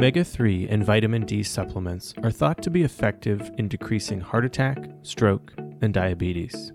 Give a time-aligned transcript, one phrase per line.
[0.00, 4.78] Omega 3 and vitamin D supplements are thought to be effective in decreasing heart attack,
[5.02, 6.72] stroke, and diabetes.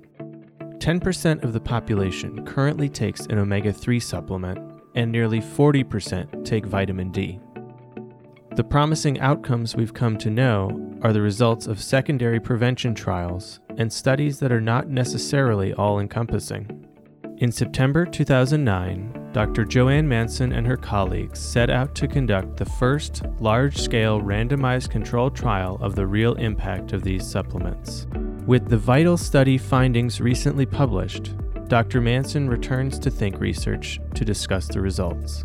[0.77, 4.59] 10% of the population currently takes an omega 3 supplement,
[4.93, 7.39] and nearly 40% take vitamin D.
[8.55, 13.91] The promising outcomes we've come to know are the results of secondary prevention trials and
[13.91, 16.85] studies that are not necessarily all encompassing.
[17.39, 19.65] In September 2009, Dr.
[19.65, 25.35] Joanne Manson and her colleagues set out to conduct the first large scale randomized controlled
[25.35, 28.07] trial of the real impact of these supplements.
[28.47, 31.33] With the vital study findings recently published,
[31.67, 31.99] Dr.
[31.99, 35.43] Manson returns to Think Research to discuss the results.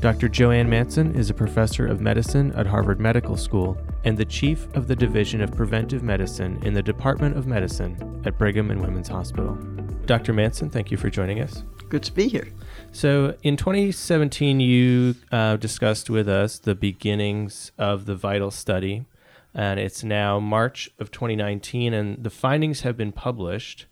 [0.00, 0.30] Dr.
[0.30, 4.88] Joanne Manson is a professor of medicine at Harvard Medical School and the chief of
[4.88, 9.58] the Division of Preventive Medicine in the Department of Medicine at Brigham and Women's Hospital.
[10.06, 10.32] Dr.
[10.32, 11.62] Manson, thank you for joining us.
[11.90, 12.48] Good to be here.
[12.94, 19.06] So, in 2017, you uh, discussed with us the beginnings of the VITAL study,
[19.54, 23.86] and it's now March of 2019, and the findings have been published.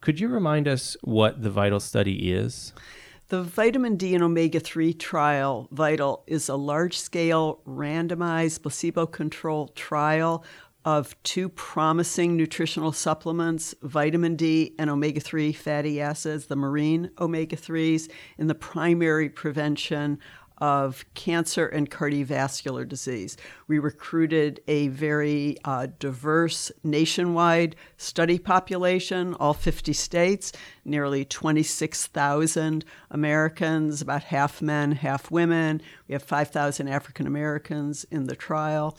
[0.00, 2.72] Could you remind us what the VITAL study is?
[3.28, 9.76] The vitamin D and omega 3 trial, VITAL, is a large scale randomized placebo controlled
[9.76, 10.42] trial
[10.88, 17.56] of two promising nutritional supplements, vitamin D and omega 3 fatty acids, the marine omega
[17.56, 20.18] 3s, in the primary prevention
[20.56, 23.36] of cancer and cardiovascular disease.
[23.68, 30.52] We recruited a very uh, diverse nationwide study population, all 50 states,
[30.86, 35.82] nearly 26,000 Americans, about half men, half women.
[36.08, 38.98] We have 5,000 African Americans in the trial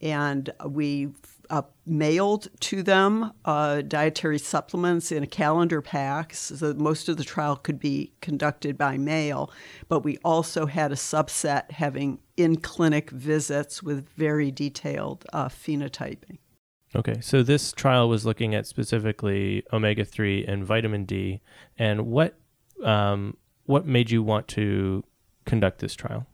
[0.00, 1.08] and we
[1.50, 7.16] uh, mailed to them uh, dietary supplements in a calendar pack so that most of
[7.16, 9.50] the trial could be conducted by mail.
[9.88, 16.38] But we also had a subset having in clinic visits with very detailed uh, phenotyping.
[16.94, 21.40] Okay, so this trial was looking at specifically omega three and vitamin D,
[21.78, 22.34] and what
[22.84, 25.04] um, what made you want to
[25.44, 26.26] conduct this trial?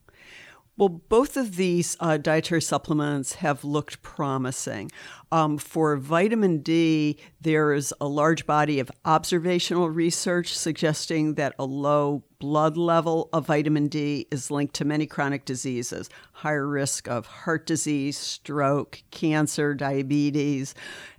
[0.78, 4.92] Well, both of these uh, dietary supplements have looked promising.
[5.32, 11.64] Um, for vitamin D, there is a large body of observational research suggesting that a
[11.64, 17.24] low blood level of vitamin D is linked to many chronic diseases, higher risk of
[17.24, 20.74] heart disease, stroke, cancer, diabetes,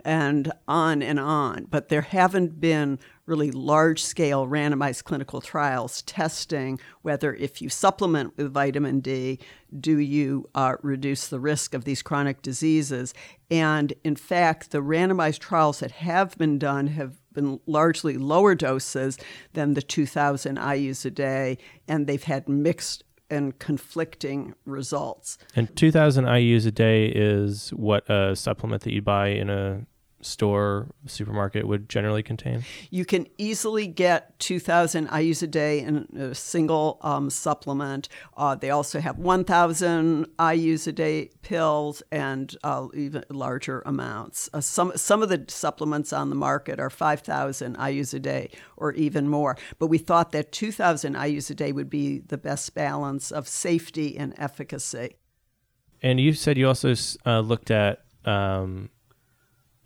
[0.05, 1.65] and on and on.
[1.67, 8.35] But there haven't been really large scale randomized clinical trials testing whether if you supplement
[8.37, 9.37] with vitamin D,
[9.79, 13.13] do you uh, reduce the risk of these chronic diseases.
[13.51, 19.17] And in fact, the randomized trials that have been done have been largely lower doses
[19.53, 21.57] than the 2,000 IUs a day,
[21.87, 25.37] and they've had mixed and conflicting results.
[25.55, 29.85] And 2,000 IUs a day is what a supplement that you buy in a
[30.21, 32.63] store supermarket would generally contain?
[32.89, 38.09] You can easily get 2,000 IUs a day in a single um, supplement.
[38.35, 44.49] Uh, they also have 1,000 IUs a day pills and uh, even larger amounts.
[44.53, 48.93] Uh, some some of the supplements on the market are 5,000 IUs a day or
[48.93, 49.57] even more.
[49.79, 54.17] But we thought that 2,000 IUs a day would be the best balance of safety
[54.17, 55.17] and efficacy.
[56.01, 56.93] And you said you also
[57.25, 58.89] uh, looked at um,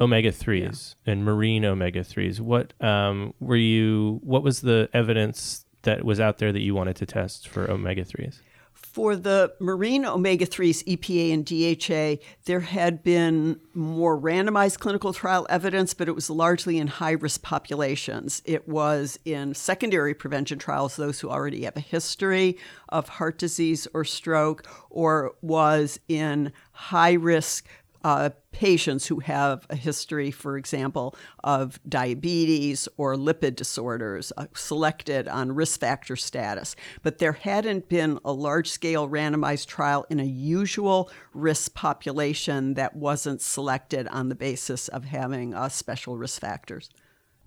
[0.01, 1.13] omega threes yeah.
[1.13, 2.41] and marine omega threes.
[2.41, 4.19] What um, were you?
[4.23, 8.03] What was the evidence that was out there that you wanted to test for omega
[8.03, 8.41] threes?
[8.73, 15.47] For the marine omega 3s, EPA and DHA, there had been more randomized clinical trial
[15.49, 18.41] evidence, but it was largely in high risk populations.
[18.43, 22.57] It was in secondary prevention trials, those who already have a history
[22.89, 27.67] of heart disease or stroke, or was in high risk
[28.03, 35.27] uh, patients who have a history, for example, of diabetes or lipid disorders uh, selected
[35.27, 36.75] on risk factor status.
[37.03, 42.95] But there hadn't been a large scale randomized trial in a usual risk population that
[42.95, 46.89] wasn't selected on the basis of having uh, special risk factors.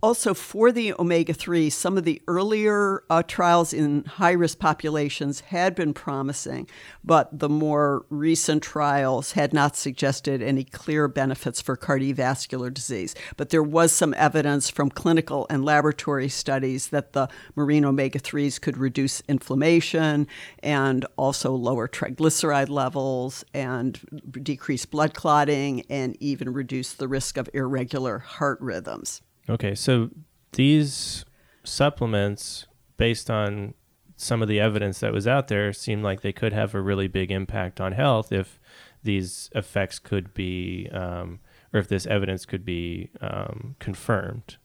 [0.04, 5.40] Also for the omega 3, some of the earlier uh, trials in high risk populations
[5.40, 6.68] had been promising,
[7.02, 13.14] but the more recent trials had not suggested any clear benefits for cardiovascular disease.
[13.38, 18.60] But there was some evidence from clinical and laboratory studies that the marine omega 3s
[18.60, 20.26] could reduce inflammation
[20.62, 23.98] and also lower triglyceride levels and
[24.42, 29.22] decrease blood clotting and even reduce the risk of irregular heart rhythms.
[29.48, 30.10] Okay, so
[30.52, 31.24] these
[31.64, 33.74] supplements, based on
[34.16, 37.08] some of the evidence that was out there, seem like they could have a really
[37.08, 38.58] big impact on health if
[39.02, 41.40] these effects could be, um,
[41.72, 44.56] or if this evidence could be um, confirmed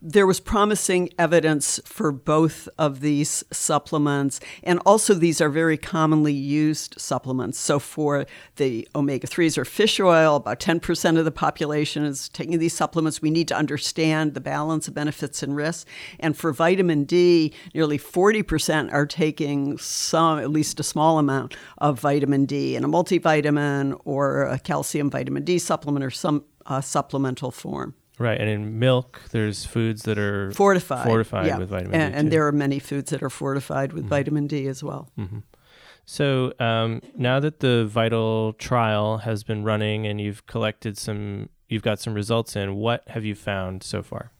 [0.00, 6.32] there was promising evidence for both of these supplements, and also these are very commonly
[6.32, 7.58] used supplements.
[7.58, 8.26] So, for
[8.56, 13.20] the omega 3s or fish oil, about 10% of the population is taking these supplements.
[13.20, 15.84] We need to understand the balance of benefits and risks.
[16.20, 21.98] And for vitamin D, nearly 40% are taking some, at least a small amount of
[21.98, 27.50] vitamin D in a multivitamin or a calcium vitamin D supplement or some uh, supplemental
[27.50, 27.94] form.
[28.18, 31.58] Right, and in milk, there's foods that are fortified, fortified yeah.
[31.58, 32.18] with vitamin and, D.
[32.18, 34.10] And there are many foods that are fortified with mm-hmm.
[34.10, 35.08] vitamin D as well.
[35.16, 35.38] Mm-hmm.
[36.04, 41.82] So um, now that the Vital trial has been running and you've collected some, you've
[41.82, 42.76] got some results in.
[42.76, 44.32] What have you found so far?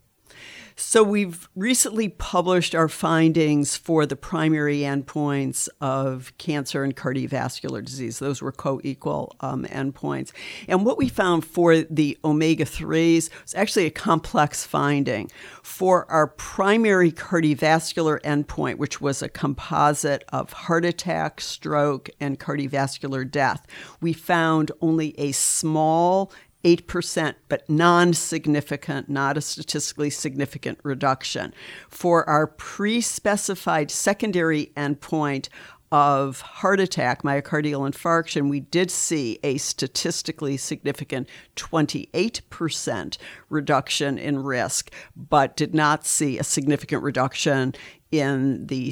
[0.81, 8.21] So, we've recently published our findings for the primary endpoints of cancer and cardiovascular disease.
[8.21, 10.31] Those were co equal um, endpoints.
[10.69, 15.33] And what we found for the omega 3s was actually a complex finding.
[15.65, 23.29] For our primary cardiovascular endpoint, which was a composite of heart attack, stroke, and cardiovascular
[23.29, 23.67] death,
[24.01, 26.33] we found only a small
[26.65, 31.55] 8%, but non significant, not a statistically significant reduction.
[31.89, 35.49] For our pre specified secondary endpoint
[35.91, 43.19] of heart attack, myocardial infarction, we did see a statistically significant 28%
[43.49, 47.75] reduction in risk, but did not see a significant reduction
[48.11, 48.91] in the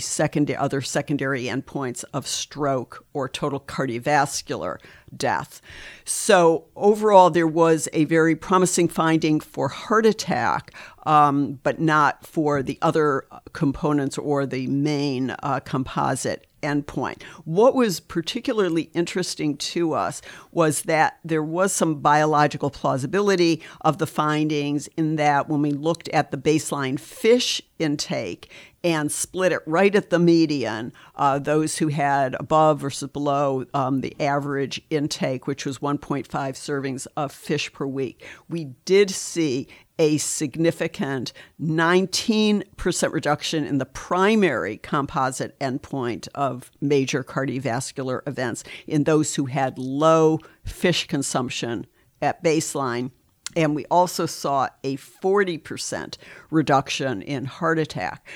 [0.57, 4.79] other secondary endpoints of stroke or total cardiovascular
[5.17, 5.63] death.
[6.05, 10.75] So, overall, there was a very promising finding for heart attack,
[11.07, 17.23] um, but not for the other components or the main uh, composite endpoint.
[17.45, 20.21] What was particularly interesting to us
[20.51, 26.09] was that there was some biological plausibility of the findings in that when we looked
[26.11, 28.51] at the baseline fish intake
[28.87, 34.01] and split it right at the median, uh, those who had above versus below um,
[34.01, 39.67] the average intake, which was 1.5 servings of fish per week, we did see
[39.98, 49.34] a significant 19% reduction in the primary composite endpoint of major cardiovascular events in those
[49.34, 51.87] who had low fish consumption
[52.20, 53.10] at baseline.
[53.54, 56.19] And we also saw a 40%
[56.50, 58.26] reduction in heart attack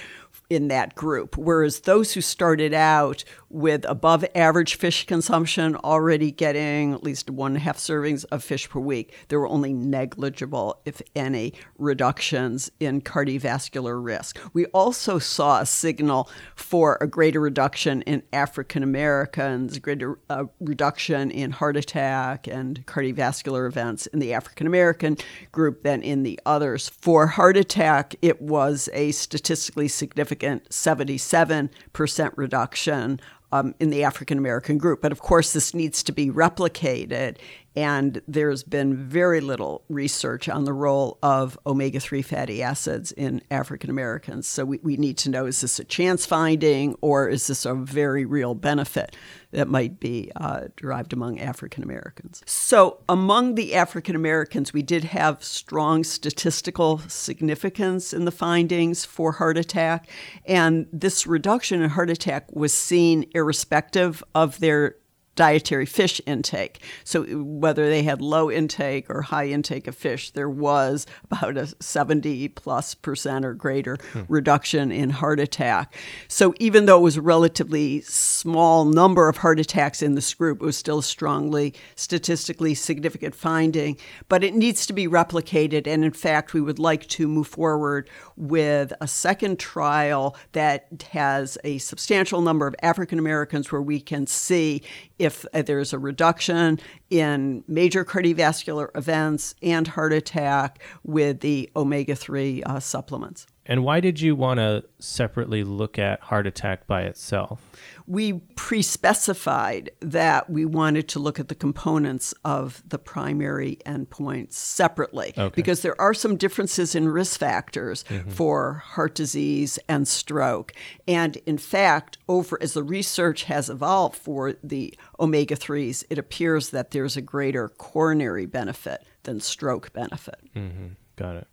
[0.51, 1.39] in that group.
[1.39, 7.53] Whereas those who started out with above average fish consumption, already getting at least one
[7.53, 12.71] and a half servings of fish per week, there were only negligible, if any, reductions
[12.81, 14.39] in cardiovascular risk.
[14.53, 21.31] We also saw a signal for a greater reduction in African Americans, greater uh, reduction
[21.31, 25.17] in heart attack and cardiovascular events in the African American
[25.53, 26.89] group than in the others.
[26.89, 33.21] For heart attack, it was a statistically significant 77% reduction
[33.53, 35.03] um, in the African American group.
[35.03, 37.37] But of course, this needs to be replicated
[37.77, 43.43] and there's been very little research on the role of omega 3 fatty acids in
[43.51, 44.49] African Americans.
[44.49, 47.75] So we, we need to know is this a chance finding or is this a
[47.75, 49.15] very real benefit
[49.53, 52.43] that might be uh, derived among African Americans?
[52.45, 59.33] So among the African Americans, we did have strong statistical significance in the findings for
[59.33, 60.09] heart attack.
[60.45, 64.97] And this reduction in heart attack was seen irrespective of their
[65.41, 66.83] dietary fish intake.
[67.03, 71.69] So whether they had low intake or high intake of fish, there was about a
[71.83, 74.21] 70 plus percent or greater hmm.
[74.29, 75.95] reduction in heart attack.
[76.29, 80.61] So even though it was a relatively small number of heart attacks in this group,
[80.61, 83.97] it was still a strongly statistically significant finding.
[84.29, 85.87] But it needs to be replicated.
[85.87, 91.57] And in fact, we would like to move forward with a second trial that has
[91.65, 94.83] a substantial number of African Americans where we can see
[95.21, 102.63] if there's a reduction in major cardiovascular events and heart attack with the omega 3
[102.63, 103.47] uh, supplements.
[103.67, 107.61] And why did you want to separately look at heart attack by itself?
[108.07, 114.53] We pre specified that we wanted to look at the components of the primary endpoints
[114.53, 115.53] separately Okay.
[115.57, 120.73] because there are some differences in risk factors for heart disease and stroke.
[121.09, 126.71] And in fact, over as the research has evolved for the omega 3s, it appears
[126.71, 130.39] that there's a greater coronary benefit than stroke benefit.
[130.55, 130.87] Mm-hmm.
[131.17, 131.49] Got it.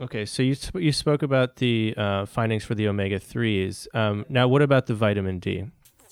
[0.00, 3.88] Okay, so you sp- you spoke about the uh, findings for the omega threes.
[3.92, 5.64] Um, now, what about the vitamin D?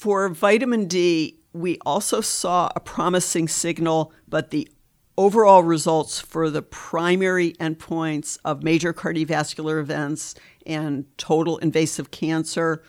[0.02, 4.68] For vitamin D, we also saw a promising signal, but the
[5.16, 10.34] overall results for the primary endpoints of major cardiovascular events
[10.66, 12.82] and total invasive cancer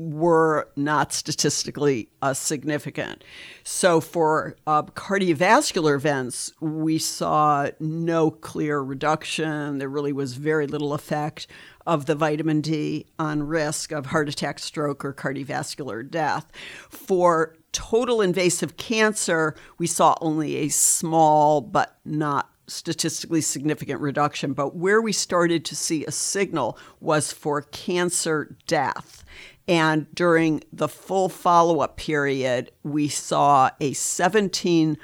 [0.00, 3.22] were not statistically uh, significant.
[3.64, 9.76] So, for uh, cardiovascular events, we saw no clear reduction.
[9.76, 11.48] There really was very little effect
[11.86, 16.50] of the vitamin D on risk of heart attack, stroke, or cardiovascular death.
[16.88, 24.54] For total invasive cancer, we saw only a small but not statistically significant reduction.
[24.54, 29.24] But where we started to see a signal was for cancer death.
[29.70, 34.96] And during the full follow up period, we saw a 17%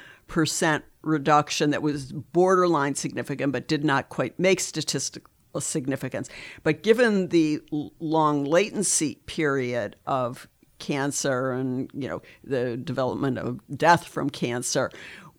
[1.03, 6.29] reduction that was borderline significant but did not quite make statistical significance.
[6.63, 14.05] But given the long latency period of cancer and you know the development of death
[14.05, 14.91] from cancer,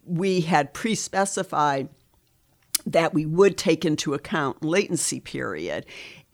[0.06, 1.90] we had pre-specified
[2.87, 5.85] that we would take into account latency period.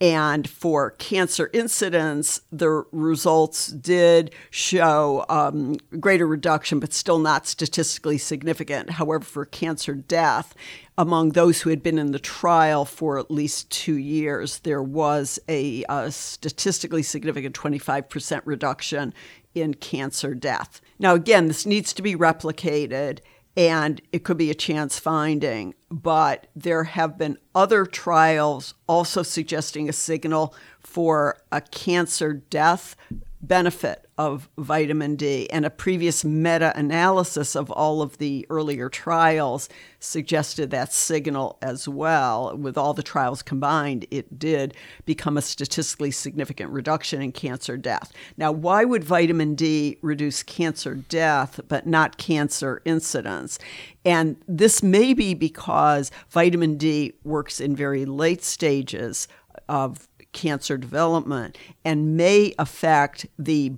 [0.01, 8.19] And for cancer incidence, the results did show um, greater reduction, but still not statistically
[8.19, 8.91] significant.
[8.91, 10.55] However, for cancer death,
[10.99, 15.39] among those who had been in the trial for at least two years, there was
[15.49, 19.15] a, a statistically significant 25% reduction
[19.55, 20.81] in cancer death.
[20.99, 23.21] Now, again, this needs to be replicated
[23.57, 25.75] and it could be a chance finding.
[25.91, 32.97] But there have been other trials also suggesting a signal for a cancer death
[33.47, 35.49] benefit of vitamin D.
[35.51, 41.89] And a previous meta analysis of all of the earlier trials suggested that signal as
[41.89, 42.57] well.
[42.57, 44.75] With all the trials combined, it did
[45.05, 48.13] become a statistically significant reduction in cancer death.
[48.37, 53.59] Now, why would vitamin D reduce cancer death but not cancer incidence?
[54.05, 59.27] And this may be because vitamin D works in very late stages
[59.69, 63.73] of cancer development and may affect the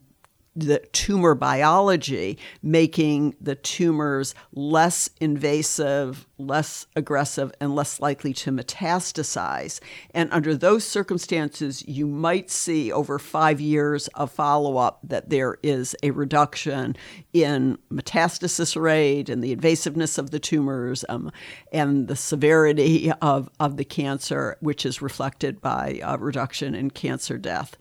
[0.56, 9.80] the tumor biology, making the tumors less invasive, less aggressive, and less likely to metastasize.
[10.12, 15.58] And under those circumstances, you might see over five years of follow up that there
[15.62, 16.96] is a reduction
[17.34, 21.30] in metastasis rate and the invasiveness of the tumors um,
[21.70, 27.36] and the severity of, of the cancer, which is reflected by a reduction in cancer
[27.36, 27.76] death.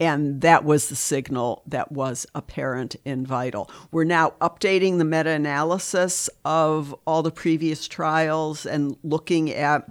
[0.00, 3.70] And that was the signal that was apparent in Vital.
[3.92, 9.88] We're now updating the meta analysis of all the previous trials and looking at,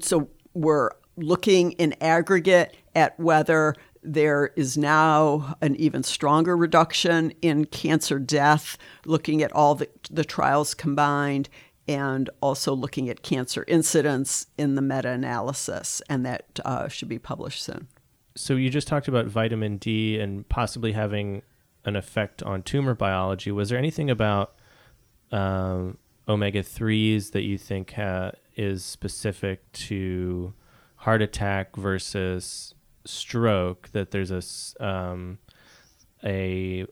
[0.00, 7.66] so we're looking in aggregate at whether there is now an even stronger reduction in
[7.66, 11.50] cancer death, looking at all the, the trials combined,
[11.88, 16.00] and also looking at cancer incidence in the meta analysis.
[16.08, 17.88] And that uh, should be published soon
[18.36, 21.42] so you just talked about vitamin D and possibly having
[21.84, 23.50] an effect on tumor biology.
[23.50, 24.54] Was there anything about
[25.32, 30.52] um, omega threes that you think ha- is specific to
[30.96, 32.74] heart attack versus
[33.04, 33.88] stroke?
[33.92, 35.38] That there's a um,
[36.24, 36.86] a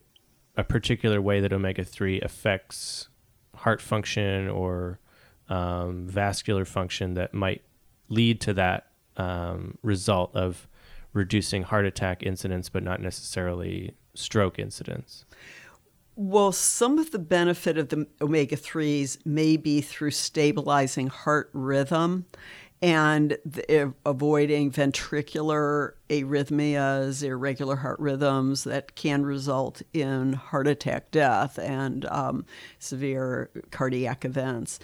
[0.56, 3.08] a particular way that omega three affects
[3.56, 5.00] heart function or
[5.48, 7.62] um, vascular function that might
[8.08, 8.86] lead to that
[9.16, 10.68] um, result of
[11.14, 15.24] reducing heart attack incidence, but not necessarily stroke incidence?
[16.16, 22.26] Well, some of the benefit of the omega 3s may be through stabilizing heart rhythm
[22.80, 31.58] and the, avoiding ventricular arrhythmias, irregular heart rhythms that can result in heart attack death
[31.58, 32.44] and um,
[32.78, 34.78] severe cardiac events.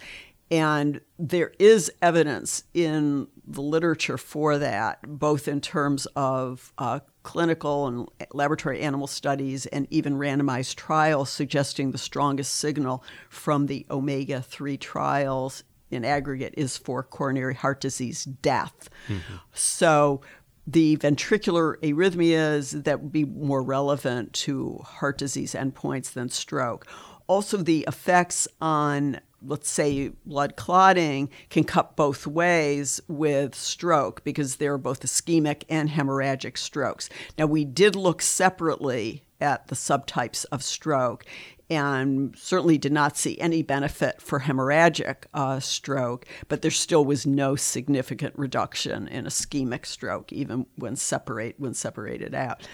[0.51, 7.87] And there is evidence in the literature for that, both in terms of uh, clinical
[7.87, 14.41] and laboratory animal studies and even randomized trials suggesting the strongest signal from the omega
[14.41, 18.89] 3 trials in aggregate is for coronary heart disease death.
[19.07, 19.35] Mm-hmm.
[19.53, 20.21] So
[20.67, 26.87] the ventricular arrhythmias that would be more relevant to heart disease endpoints than stroke.
[27.27, 34.57] Also, the effects on let's say blood clotting can cut both ways with stroke because
[34.57, 37.09] there are both ischemic and hemorrhagic strokes.
[37.37, 41.25] Now, we did look separately at the subtypes of stroke
[41.69, 47.25] and certainly did not see any benefit for hemorrhagic uh, stroke, but there still was
[47.25, 52.67] no significant reduction in ischemic stroke, even when separate when separated out.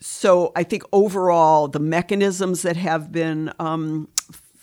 [0.00, 4.08] So I think overall, the mechanisms that have been um,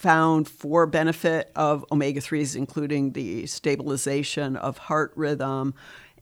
[0.04, 5.74] found for benefit of omega 3s, including the stabilization of heart rhythm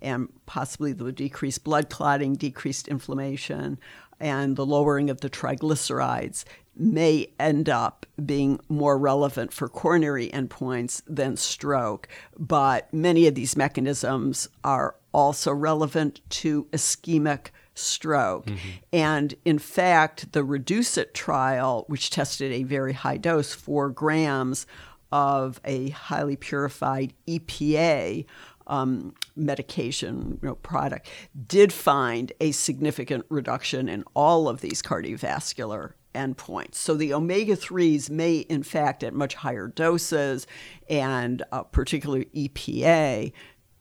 [0.03, 3.79] and possibly the decreased blood clotting, decreased inflammation,
[4.19, 6.43] and the lowering of the triglycerides,
[6.75, 12.07] may end up being more relevant for coronary endpoints than stroke.
[12.37, 17.47] But many of these mechanisms are also relevant to ischemic
[17.81, 18.45] stroke.
[18.45, 18.69] Mm-hmm.
[18.93, 24.65] And in fact, the REDUCE-IT trial, which tested a very high dose, four grams
[25.11, 28.25] of a highly purified EPA
[28.67, 31.09] um, medication you know, product,
[31.47, 36.75] did find a significant reduction in all of these cardiovascular endpoints.
[36.75, 40.47] So the omega 3s may, in fact, at much higher doses,
[40.89, 43.31] and uh, particularly EPA,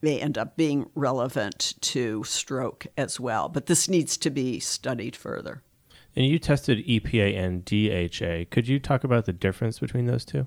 [0.03, 3.49] may end up being relevant to stroke as well.
[3.49, 5.63] But this needs to be studied further.
[6.17, 8.51] And you tested EPA and DHA.
[8.51, 10.47] Could you talk about the difference between those two?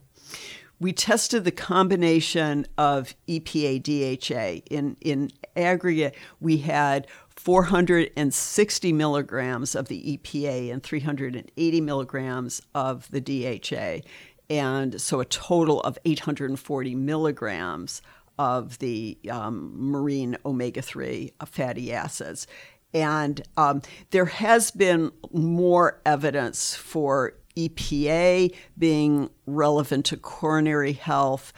[0.79, 4.65] We tested the combination of EPA DHA.
[4.69, 13.21] In, in aggregate, we had 460 milligrams of the EPA and 380 milligrams of the
[13.21, 14.05] DHA.
[14.49, 18.01] And so a total of 840 milligrams
[18.39, 22.47] of the um, marine omega 3 fatty acids.
[22.93, 31.53] And um, there has been more evidence for EPA being relevant to coronary health.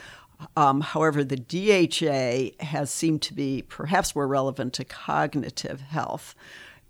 [0.56, 6.34] Um, however, the DHA has seemed to be perhaps more relevant to cognitive health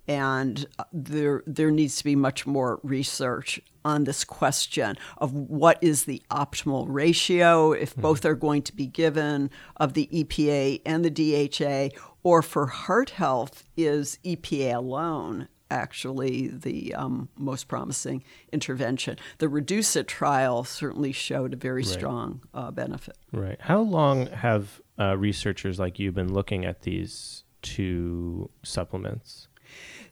[0.09, 6.05] and there there needs to be much more research on this question of what is
[6.05, 8.03] the optimal ratio if mm-hmm.
[8.03, 13.11] both are going to be given of the EPA and the DHA or for heart
[13.11, 19.19] health is EPA alone actually the um, most promising intervention.
[19.38, 21.87] The REDUCE-IT trial certainly showed a very right.
[21.87, 23.16] strong uh, benefit.
[23.33, 23.61] Right.
[23.61, 29.49] How long have uh, researchers like you been looking at these two supplements?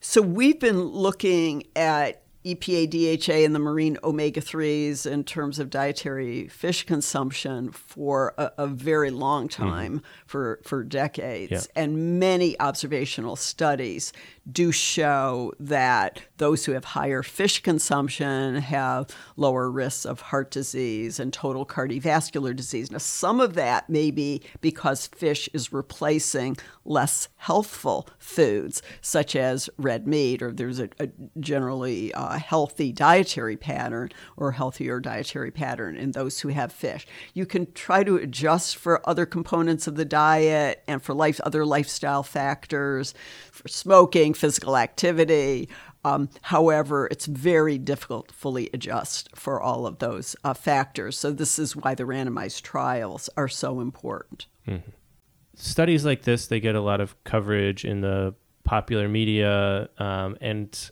[0.07, 5.71] So we've been looking at EPA, DHA, and the marine omega 3s in terms of
[5.71, 9.63] dietary fish consumption for a, a very long mm-hmm.
[9.63, 10.07] time, mm-hmm.
[10.27, 11.51] for, for decades.
[11.53, 11.83] Yeah.
[11.83, 14.13] And many observational studies
[14.51, 21.19] do show that those who have higher fish consumption have lower risks of heart disease
[21.19, 22.91] and total cardiovascular disease.
[22.91, 29.71] Now, some of that may be because fish is replacing less healthful foods, such as
[29.79, 31.09] red meat, or there's a, a
[31.41, 37.07] generally uh, healthy dietary pattern or healthier dietary pattern in those who have fish.
[37.33, 41.65] You can try to adjust for other components of the diet and for life, other
[41.65, 43.15] lifestyle factors,
[43.53, 45.69] for smoking physical activity.
[46.05, 51.19] Um, however, it's very difficult to fully adjust for all of those uh, factors.
[51.19, 54.47] So, this is why the randomized trials are so important.
[54.69, 54.91] Mm-hmm.
[55.57, 60.91] Studies like this, they get a lot of coverage in the popular media, um, and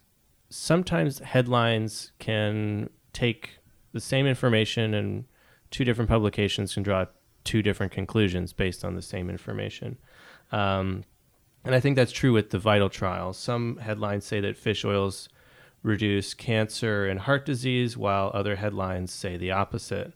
[0.53, 3.59] sometimes headlines can take
[3.93, 5.25] the same information and
[5.71, 7.07] two different publications can draw
[7.45, 9.99] two different conclusions based on the same information.
[10.53, 11.05] Um,
[11.65, 13.38] and I think that's true with the vital trials.
[13.38, 15.29] Some headlines say that fish oils
[15.83, 20.12] reduce cancer and heart disease, while other headlines say the opposite.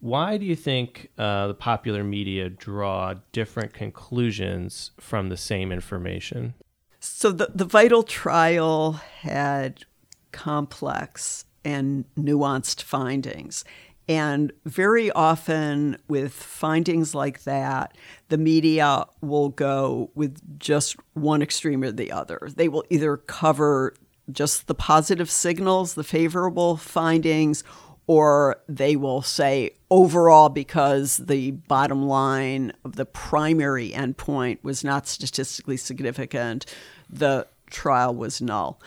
[0.00, 6.54] Why do you think uh, the popular media draw different conclusions from the same information?
[7.00, 9.84] So, the, the vital trial had
[10.32, 13.64] complex and nuanced findings.
[14.08, 17.96] And very often, with findings like that,
[18.28, 22.48] the media will go with just one extreme or the other.
[22.54, 23.94] They will either cover
[24.30, 27.64] just the positive signals, the favorable findings,
[28.06, 35.06] or they will say overall because the bottom line of the primary endpoint was not
[35.06, 36.66] statistically significant,
[37.10, 38.80] the trial was null.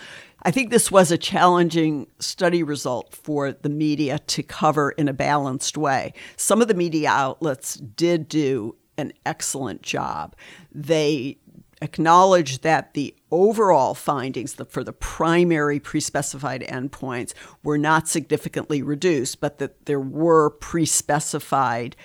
[0.43, 5.13] I think this was a challenging study result for the media to cover in a
[5.13, 6.13] balanced way.
[6.37, 10.35] Some of the media outlets did do an excellent job.
[10.71, 11.37] They
[11.81, 19.59] acknowledged that the overall findings for the primary pre-specified endpoints were not significantly reduced, but
[19.59, 21.95] that there were pre-specified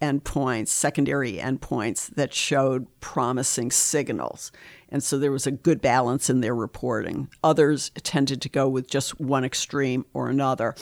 [0.00, 4.52] endpoints, secondary endpoints that showed promising signals.
[4.88, 7.28] And so there was a good balance in their reporting.
[7.42, 10.74] Others tended to go with just one extreme or another.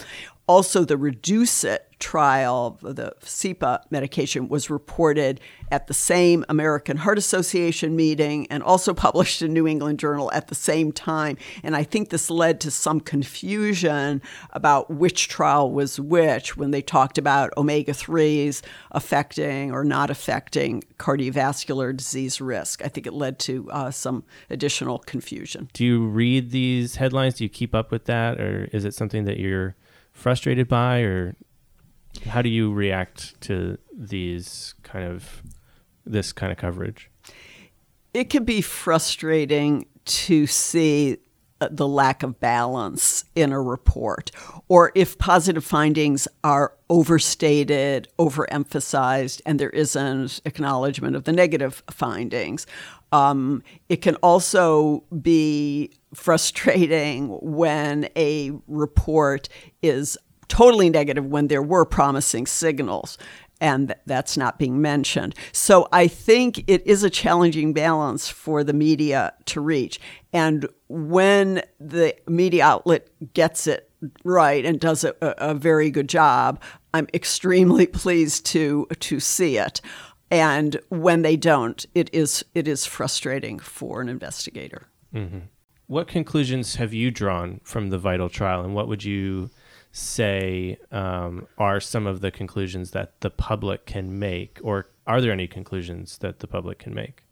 [0.49, 8.49] Also, the REDUCE-IT trial, Vascepa medication, was reported at the same American Heart Association meeting
[8.51, 11.38] and also published in New England Journal at the same time.
[11.62, 16.83] And I think this led to some confusion about which trial was which when they
[16.83, 22.85] talked about omega 3s affecting or not affecting cardiovascular disease risk.
[22.85, 25.71] I think it led to uh, some additional confusion.
[25.73, 27.35] Do you read these headlines?
[27.35, 28.41] Do you keep up with that?
[28.41, 29.77] Or is it something that you're
[30.12, 31.03] frustrated by?
[31.03, 31.37] Or
[32.29, 35.42] how do you react to these kind of
[36.05, 37.11] this kind of coverage?
[38.14, 41.18] It can be frustrating to see
[41.61, 44.31] uh, the lack of balance in a report,
[44.68, 52.66] or if positive findings are overstated, overemphasized, and there isn't acknowledgement of the negative findings.
[53.12, 59.48] Um, it can also be frustrating when a report
[59.83, 63.18] is totally negative when there were promising signals
[63.62, 65.37] and that's not being mentioned.
[65.52, 70.00] So I think it is a challenging balance for the media to reach.
[70.33, 73.88] And when the media outlet gets it
[74.24, 76.61] right and does a, a very good job,
[76.92, 79.81] I'm extremely pleased to to see it.
[80.28, 84.88] And when they don't, it is it is frustrating for an investigator.
[85.14, 85.38] Mm-hmm.
[85.87, 89.50] What conclusions have you drawn from the VITAL trial, and what would you
[89.92, 95.33] say um, are some of the conclusions that the public can make, or are there
[95.33, 97.22] any conclusions that the public can make?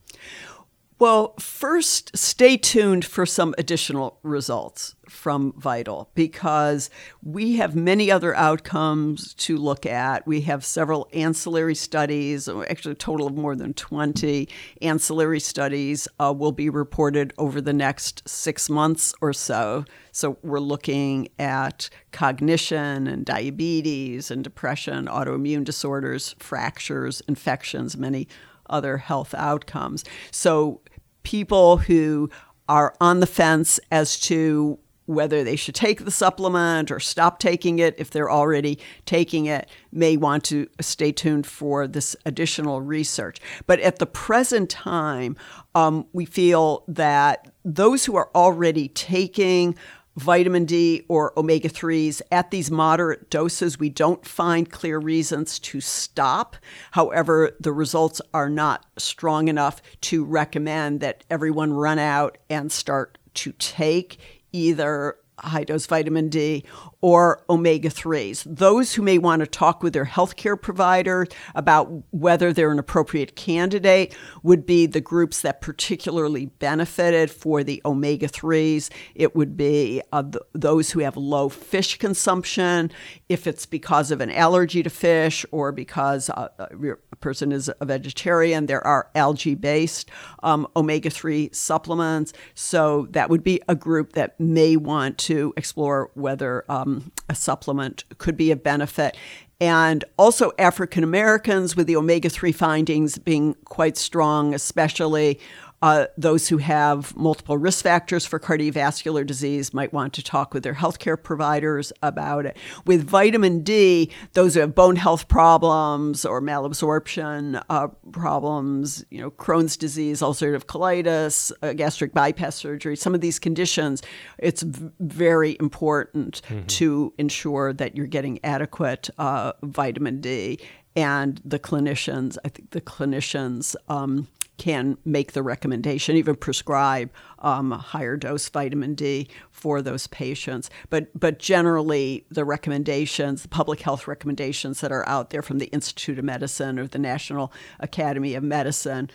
[1.00, 6.90] Well, first, stay tuned for some additional results from Vital because
[7.22, 10.26] we have many other outcomes to look at.
[10.26, 14.46] We have several ancillary studies, actually, a total of more than 20
[14.82, 19.86] ancillary studies uh, will be reported over the next six months or so.
[20.12, 28.28] So, we're looking at cognition and diabetes and depression, autoimmune disorders, fractures, infections, many
[28.70, 30.04] other health outcomes.
[30.30, 30.80] So,
[31.22, 32.30] people who
[32.68, 34.78] are on the fence as to
[35.10, 39.68] whether they should take the supplement or stop taking it if they're already taking it
[39.90, 43.40] may want to stay tuned for this additional research.
[43.66, 45.36] But at the present time,
[45.74, 49.74] um, we feel that those who are already taking
[50.16, 53.78] vitamin D or omega 3s at these moderate doses.
[53.78, 56.56] We don't find clear reasons to stop.
[56.92, 63.18] However, the results are not strong enough to recommend that everyone run out and start
[63.34, 64.18] to take
[64.52, 66.64] either high dose vitamin D
[67.02, 68.44] or omega 3s.
[68.46, 73.36] Those who may want to talk with their healthcare provider about whether they're an appropriate
[73.36, 78.90] candidate would be the groups that particularly benefited for the omega 3s.
[79.14, 82.90] It would be uh, th- those who have low fish consumption,
[83.28, 87.86] if it's because of an allergy to fish or because uh, a person is a
[87.86, 90.10] vegetarian, there are algae based
[90.42, 92.32] um, omega 3 supplements.
[92.54, 96.64] So that would be a group that may want to explore whether.
[96.70, 99.16] Um, um, a supplement could be a benefit.
[99.60, 105.38] And also, African Americans with the omega 3 findings being quite strong, especially
[105.82, 110.62] uh, those who have multiple risk factors for cardiovascular disease might want to talk with
[110.62, 112.56] their healthcare providers about it.
[112.84, 119.30] With vitamin D, those who have bone health problems or malabsorption uh, problems, you know,
[119.30, 124.02] Crohn's disease, ulcerative colitis, uh, gastric bypass surgery, some of these conditions,
[124.38, 126.66] it's v- very important mm-hmm.
[126.66, 130.58] to ensure that you're getting adequate uh, vitamin D.
[130.96, 134.26] And the clinicians, I think the clinicians, um,
[134.60, 140.68] can make the recommendation, even prescribe um, higher dose vitamin D for those patients.
[140.90, 145.68] But but generally, the recommendations, the public health recommendations that are out there from the
[145.68, 149.08] Institute of Medicine or the National Academy of Medicine,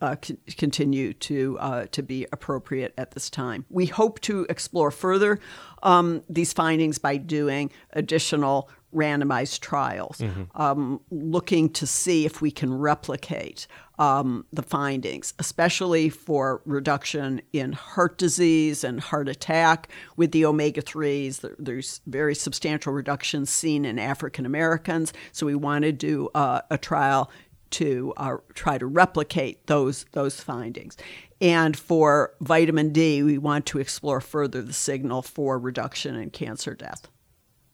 [0.00, 0.16] uh,
[0.56, 3.66] continue to uh, to be appropriate at this time.
[3.70, 5.38] We hope to explore further
[5.84, 10.60] um, these findings by doing additional randomized trials, mm-hmm.
[10.60, 13.66] um, looking to see if we can replicate
[13.98, 20.80] um, the findings, especially for reduction in heart disease and heart attack with the omega
[20.80, 21.54] 3s.
[21.58, 25.12] There's very substantial reductions seen in African Americans.
[25.32, 27.30] So we want to do uh, a trial
[27.70, 30.96] to uh, try to replicate those those findings.
[31.40, 36.74] And for vitamin D, we want to explore further the signal for reduction in cancer
[36.74, 37.08] death.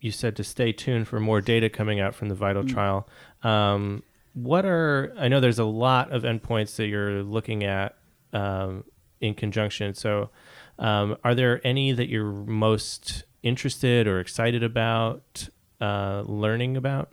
[0.06, 2.74] You said to stay tuned for more data coming out from the VITAL mm-hmm.
[2.74, 3.08] trial.
[3.42, 7.96] Um, what are I know there's a lot of endpoints that you're looking at
[8.32, 8.84] um,
[9.20, 9.94] in conjunction.
[9.94, 10.30] So,
[10.78, 15.48] um, are there any that you're most interested or excited about
[15.80, 17.10] uh, learning about?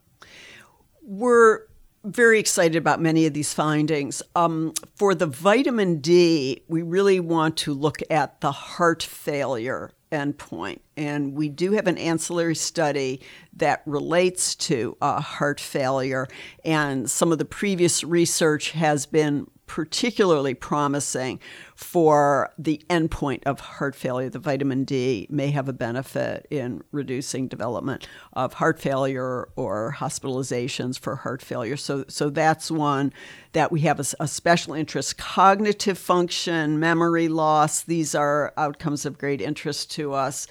[1.02, 1.62] We're
[2.04, 4.22] very excited about many of these findings.
[4.36, 10.80] Um, for the vitamin D, we really want to look at the heart failure endpoint.
[10.96, 13.22] And we do have an ancillary study
[13.58, 16.28] that relates to uh, heart failure.
[16.64, 21.40] And some of the previous research has been particularly promising
[21.74, 24.30] for the endpoint of heart failure.
[24.30, 31.00] The vitamin D may have a benefit in reducing development of heart failure or hospitalizations
[31.00, 31.76] for heart failure.
[31.76, 33.12] So, so that's one
[33.54, 35.18] that we have a, a special interest.
[35.18, 40.46] Cognitive function, memory loss, these are outcomes of great interest to us.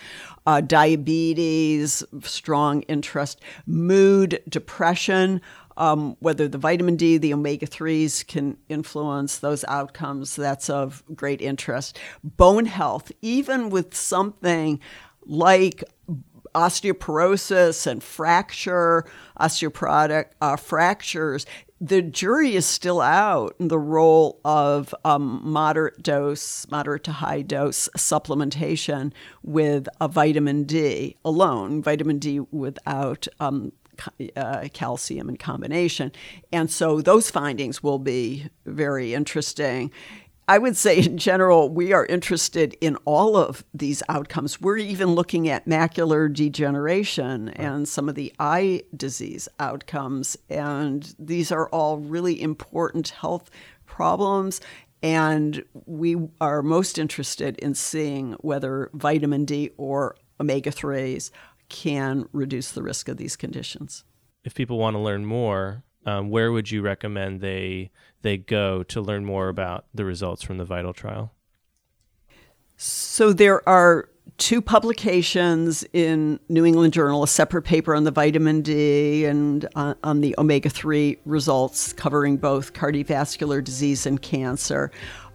[0.44, 3.40] Uh, diabetes, strong interest.
[3.66, 5.40] Mood, depression
[5.76, 11.40] um, whether the vitamin D, the omega 3s can influence those outcomes, that's of great
[11.40, 11.98] interest.
[12.22, 14.80] Bone health, even with something
[15.24, 15.85] like
[16.54, 19.04] osteoporosis and fracture,
[19.40, 21.46] osteoporotic uh, fractures,
[21.80, 27.42] the jury is still out in the role of um, moderate dose, moderate to high
[27.42, 33.72] dose supplementation with a vitamin D alone, vitamin D without um,
[34.37, 36.12] uh, calcium in combination.
[36.52, 39.90] And so those findings will be very interesting.
[40.48, 44.61] I would say, in general, we are interested in all of these outcomes.
[44.61, 50.37] We're even looking at macular degeneration and some of the eye disease outcomes.
[50.50, 53.50] And these are all really important health
[53.87, 54.61] problems.
[55.02, 61.31] And we are most interested in seeing whether vitamin D or omega 3s
[61.72, 64.04] can reduce the risk of these conditions.
[64.44, 69.00] If people want to learn more, um, where would you recommend they they go to
[69.00, 71.32] learn more about the results from the Vital trial?
[72.76, 74.08] So there are
[74.38, 79.94] two publications in New England Journal, a separate paper on the vitamin D and uh,
[80.02, 84.90] on the omega 3 results covering both cardiovascular disease and cancer.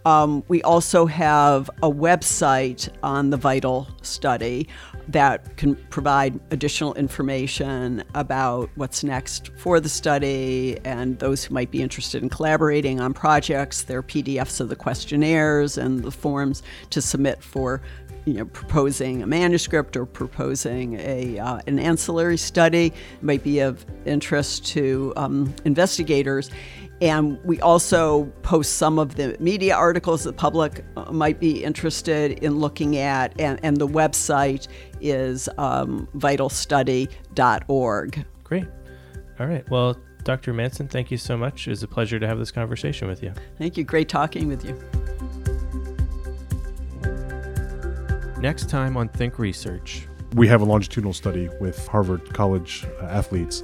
[0.07, 4.69] Um, we also have a website on the Vital study
[5.09, 11.71] that can provide additional information about what's next for the study and those who might
[11.71, 13.83] be interested in collaborating on projects.
[13.83, 17.81] There are PDFs of the questionnaires and the forms to submit for
[18.23, 23.85] you know, proposing a manuscript or proposing a, uh, an ancillary study might be of
[24.05, 26.49] interest to um, investigators.
[26.99, 32.43] And we also post some of the media articles the public uh, might be interested
[32.43, 34.67] in looking at, and, and the website
[34.99, 38.25] is um, vitalstudy.org.
[38.43, 38.65] Great.
[39.39, 39.69] All right.
[39.69, 40.53] Well, Dr.
[40.53, 41.67] Manson, thank you so much.
[41.67, 43.31] It was a pleasure to have this conversation with you.
[43.59, 43.83] Thank you.
[43.83, 44.73] Great talking with you.
[48.41, 50.07] Next time on Think Research.
[50.33, 53.63] We have a longitudinal study with Harvard College uh, athletes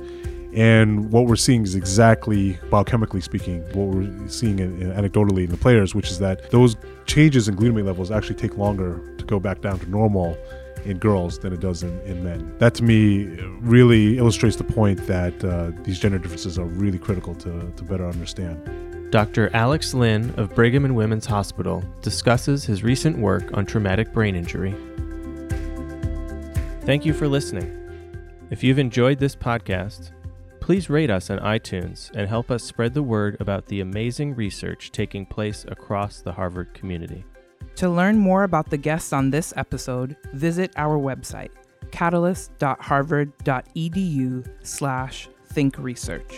[0.56, 5.50] and what we're seeing is exactly, biochemically speaking, what we're seeing in, in anecdotally in
[5.50, 9.40] the players, which is that those changes in glutamate levels actually take longer to go
[9.40, 10.38] back down to normal
[10.86, 12.56] in girls than it does in, in men.
[12.60, 13.26] That to me
[13.62, 18.08] really illustrates the point that uh, these gender differences are really critical to, to better
[18.08, 19.12] understand.
[19.12, 19.50] Dr.
[19.56, 24.76] Alex Lin of Brigham and Women's Hospital discusses his recent work on traumatic brain injury.
[26.82, 27.80] Thank you for listening.
[28.50, 30.13] If you've enjoyed this podcast,
[30.64, 34.94] Please rate us on iTunes and help us spread the word about the amazing research
[34.94, 37.26] taking place across the Harvard community.
[37.76, 41.50] To learn more about the guests on this episode, visit our website,
[41.92, 46.32] catalyst.harvard.edu slash thinkresearch.